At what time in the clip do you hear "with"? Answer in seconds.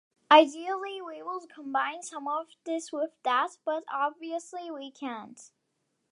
2.91-3.11